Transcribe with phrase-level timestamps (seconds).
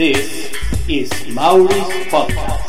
[0.00, 0.56] This
[0.88, 2.64] is Mauri's Podcast.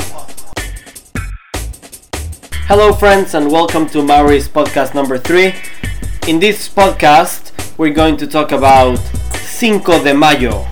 [2.68, 5.54] Hello, friends, and welcome to Mauri's Podcast number three.
[6.28, 8.98] In this podcast, we're going to talk about
[9.48, 10.71] Cinco de Mayo.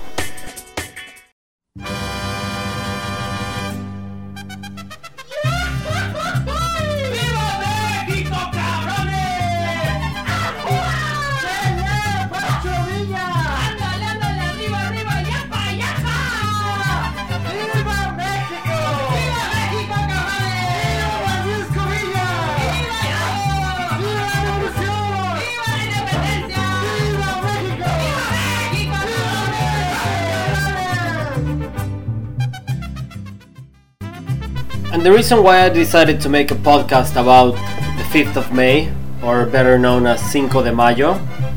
[35.00, 37.52] And the reason why I decided to make a podcast about
[37.96, 41.14] the 5th of May, or better known as Cinco de Mayo,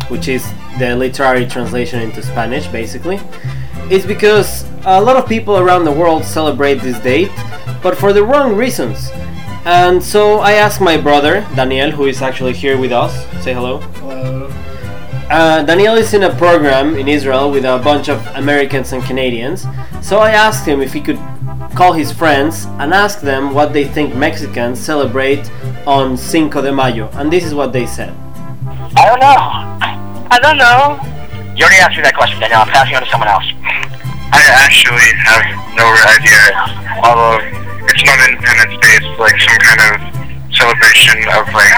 [0.07, 3.19] which is the literary translation into Spanish basically,
[3.91, 7.33] is because a lot of people around the world celebrate this date,
[7.83, 9.11] but for the wrong reasons.
[9.65, 13.11] And so I asked my brother, Daniel, who is actually here with us.
[13.43, 13.79] Say hello.
[13.99, 14.47] Hello.
[15.29, 19.65] Uh, Daniel is in a program in Israel with a bunch of Americans and Canadians.
[20.01, 21.19] So I asked him if he could
[21.75, 25.49] call his friends and ask them what they think Mexicans celebrate
[25.87, 27.09] on Cinco de Mayo.
[27.13, 28.13] And this is what they said.
[28.95, 29.37] I don't know.
[30.29, 31.01] I don't know.
[31.57, 32.61] You already asked me that question, Daniel.
[32.61, 33.45] I'm passing on to someone else.
[34.33, 35.45] I actually have
[35.77, 35.85] no
[36.17, 36.41] idea.
[37.05, 37.41] Although
[37.89, 39.91] it's not Independence Day, it's like some kind of
[40.53, 41.73] celebration of like,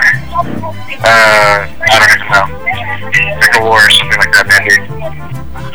[1.04, 2.48] uh, I don't even know,
[3.40, 4.76] like a war or something like that, maybe.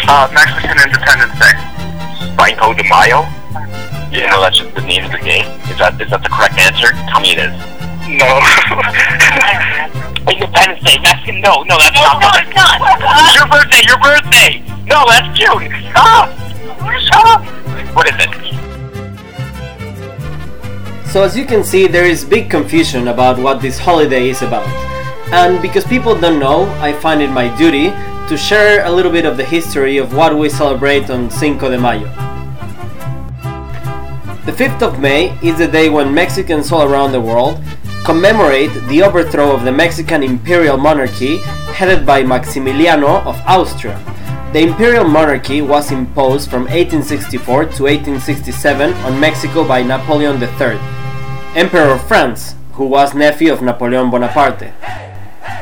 [0.08, 1.56] Uh, Mexican Independence Day.
[2.60, 3.39] Cinco de Mayo?
[4.10, 5.46] You know that's just the name of the day.
[5.70, 6.90] Is that is that the correct answer?
[7.06, 7.54] Tell me it is.
[8.18, 8.26] No.
[10.26, 10.98] Independence Day.
[10.98, 11.40] Mexican?
[11.40, 12.18] No, no, that's not.
[12.18, 12.82] No, it's not.
[13.22, 13.86] It's your birthday.
[13.86, 14.66] Your birthday.
[14.90, 15.70] No, that's June.
[15.94, 16.26] Stop.
[17.06, 17.46] Stop.
[17.94, 18.34] What is it?
[21.06, 24.66] So as you can see, there is big confusion about what this holiday is about.
[25.32, 27.90] And because people don't know, I find it my duty
[28.28, 31.78] to share a little bit of the history of what we celebrate on Cinco de
[31.78, 32.29] Mayo.
[34.46, 37.62] The 5th of May is the day when Mexicans all around the world
[38.06, 41.36] commemorate the overthrow of the Mexican imperial monarchy
[41.76, 44.00] headed by Maximiliano of Austria.
[44.54, 50.78] The imperial monarchy was imposed from 1864 to 1867 on Mexico by Napoleon III,
[51.54, 54.72] Emperor of France, who was nephew of Napoleon Bonaparte.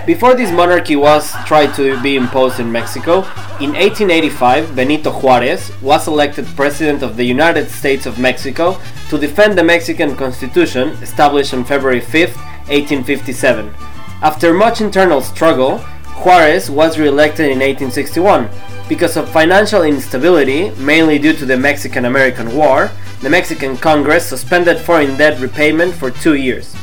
[0.07, 3.27] Before this monarchy was tried to be imposed in Mexico,
[3.61, 8.81] in 1885 Benito Juarez was elected president of the United States of Mexico
[9.11, 12.37] to defend the Mexican Constitution established on February 5,
[12.69, 13.75] 1857.
[14.23, 15.79] After much internal struggle,
[16.23, 18.49] Juarez was re-elected in 1861.
[18.89, 22.93] Because of financial instability, mainly due to the Mexican American War,
[23.23, 26.77] the Mexican Congress suspended foreign debt repayment for two years.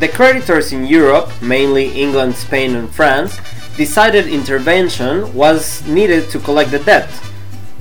[0.00, 3.38] The creditors in Europe, mainly England, Spain, and France,
[3.76, 7.08] decided intervention was needed to collect the debt.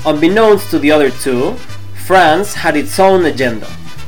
[0.06, 1.54] Unbeknownst to the other two,
[2.06, 3.68] France had its own agenda.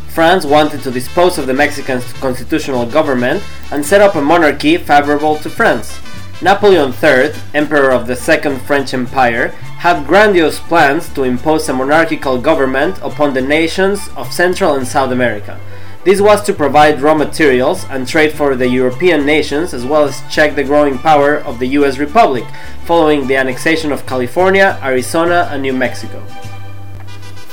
[0.10, 5.38] France wanted to dispose of the Mexican constitutional government and set up a monarchy favorable
[5.38, 6.00] to France.
[6.42, 12.38] Napoleon III, Emperor of the Second French Empire, had grandiose plans to impose a monarchical
[12.40, 15.60] government upon the nations of Central and South America.
[16.06, 20.22] This was to provide raw materials and trade for the European nations as well as
[20.30, 22.46] check the growing power of the US Republic
[22.86, 26.24] following the annexation of California, Arizona, and New Mexico.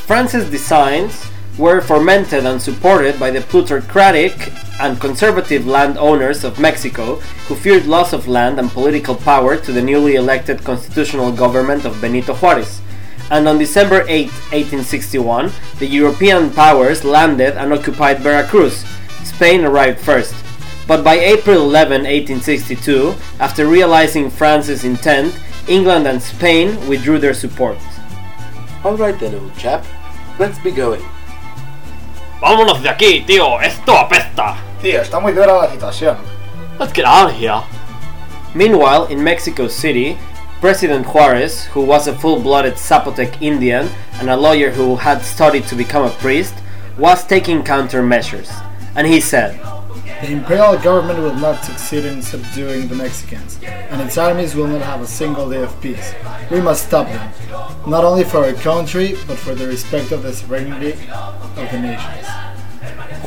[0.05, 7.17] France's designs were fomented and supported by the plutocratic and conservative landowners of Mexico
[7.49, 11.99] who feared loss of land and political power to the newly elected constitutional government of
[12.03, 12.82] Benito Juarez.
[13.31, 18.85] And on December 8, 1861, the European powers landed and occupied Veracruz.
[19.25, 20.35] Spain arrived first.
[20.87, 25.35] But by April 11, 1862, after realizing France's intent,
[25.69, 27.79] England and Spain withdrew their support.
[28.85, 29.85] Alright then, old chap.
[30.39, 31.03] Let's be going.
[32.41, 33.61] Vámonos de aquí, tío.
[33.63, 34.57] Esto apesta.
[34.83, 36.17] Tío, está muy dura la situación.
[36.81, 37.63] Let's get out of here.
[38.55, 40.19] Meanwhile, in Mexico City,
[40.63, 43.89] President Juarez, who was a full blooded Zapotec Indian
[44.21, 46.55] and a lawyer who had studied to become a priest,
[46.97, 48.49] was taking countermeasures.
[48.95, 49.59] And he said,
[50.21, 54.83] The imperial government will not succeed in subduing the Mexicans, and its armies will not
[54.83, 56.15] have a single day of peace.
[56.49, 57.33] We must stop them,
[57.85, 62.29] not only for our country, but for the respect of the sovereignty of the nations.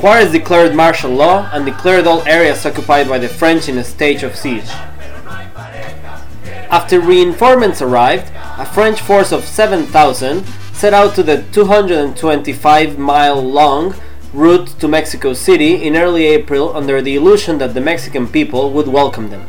[0.00, 4.22] Juarez declared martial law and declared all areas occupied by the French in a state
[4.22, 4.70] of siege.
[6.70, 13.94] After reinforcements arrived, a French force of 7,000 set out to the 225 mile long
[14.32, 18.88] route to Mexico City in early April under the illusion that the Mexican people would
[18.88, 19.46] welcome them.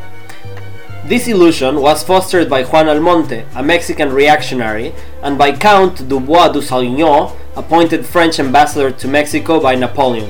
[1.05, 4.93] This illusion was fostered by Juan Almonte, a Mexican reactionary,
[5.23, 10.29] and by Count Dubois du Salignon, appointed French ambassador to Mexico by Napoleon.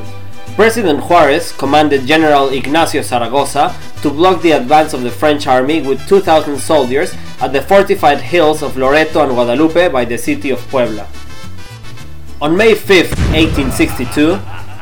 [0.56, 6.08] President Juarez commanded General Ignacio Zaragoza to block the advance of the French army with
[6.08, 11.08] 2,000 soldiers at the fortified hills of Loreto and Guadalupe by the city of Puebla.
[12.42, 14.38] On May 5, 1862,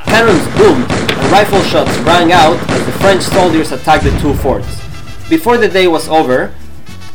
[0.06, 4.82] cannons boomed and rifle shots rang out as the French soldiers attacked the two forts.
[5.30, 6.54] Before the day was over,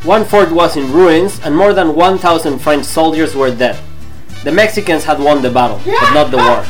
[0.02, 3.78] one fort was in ruins and more than 1,000 French soldiers were dead.
[4.44, 6.64] The Mexicans had won the battle, but not the war.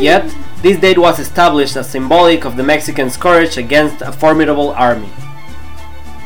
[0.00, 0.24] Yet,
[0.62, 5.08] this date was established as symbolic of the Mexicans' courage against a formidable army.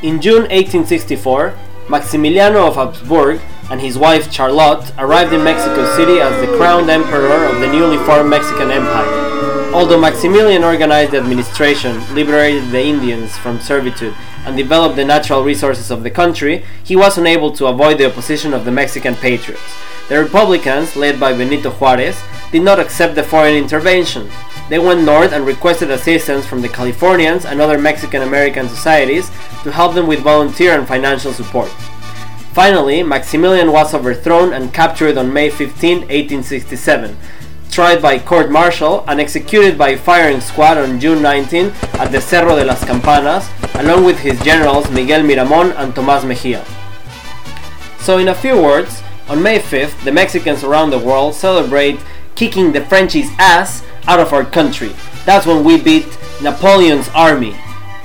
[0.03, 1.55] In June 1864,
[1.89, 3.41] Maximiliano of Habsburg
[3.71, 7.99] and his wife Charlotte arrived in Mexico City as the crowned emperor of the newly
[8.05, 9.24] formed Mexican Empire.
[9.75, 14.15] Although Maximilian organized the administration, liberated the Indians from servitude,
[14.47, 18.55] and developed the natural resources of the country, he was unable to avoid the opposition
[18.55, 19.65] of the Mexican patriots.
[20.09, 22.23] The Republicans, led by Benito Juarez,
[22.53, 24.31] did not accept the foreign intervention.
[24.69, 29.29] They went north and requested assistance from the Californians and other Mexican American societies
[29.65, 31.69] to help them with volunteer and financial support.
[32.53, 37.17] Finally, Maximilian was overthrown and captured on May 15, 1867,
[37.75, 42.55] tried by court martial and executed by firing squad on June 19 at the Cerro
[42.55, 43.51] de las Campanas,
[43.81, 46.65] along with his generals Miguel Miramon and Tomás Mejia.
[47.99, 51.99] So, in a few words, on May 5th, the Mexicans around the world celebrate
[52.37, 54.93] kicking the Frenchies' ass out of our country.
[55.25, 56.07] That's when we beat
[56.41, 57.57] Napoleon's army.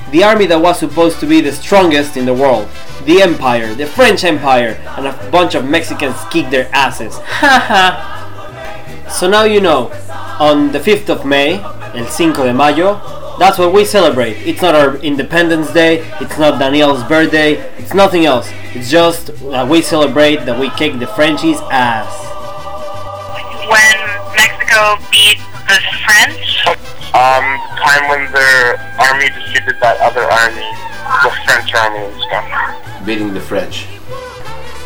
[0.09, 2.67] The army that was supposed to be the strongest in the world.
[3.05, 7.19] The Empire, the French Empire, and a bunch of Mexicans kicked their asses.
[7.19, 8.19] Haha!
[9.11, 9.91] So now you know,
[10.39, 11.59] on the 5th of May,
[11.95, 13.01] el 5 de mayo,
[13.39, 14.33] that's what we celebrate.
[14.45, 18.49] It's not our Independence Day, it's not Daniel's birthday, it's nothing else.
[18.75, 22.11] It's just that we celebrate that we kick the Frenchies' ass.
[23.65, 23.97] When
[24.35, 26.67] Mexico beat the French?
[27.15, 27.45] Um,
[27.81, 30.67] time when their army defeated that other army,
[31.23, 33.05] the French army and stuff.
[33.05, 33.85] Beating the French.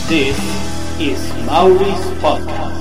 [0.06, 0.38] This
[1.00, 2.73] is Mauri's Podcast.